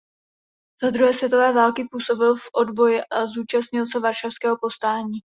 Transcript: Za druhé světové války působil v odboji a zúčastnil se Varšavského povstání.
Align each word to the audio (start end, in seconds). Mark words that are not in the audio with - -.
Za 0.81 0.89
druhé 0.89 1.13
světové 1.13 1.53
války 1.53 1.87
působil 1.91 2.35
v 2.35 2.49
odboji 2.55 3.01
a 3.03 3.27
zúčastnil 3.27 3.85
se 3.85 3.99
Varšavského 3.99 4.57
povstání. 4.61 5.19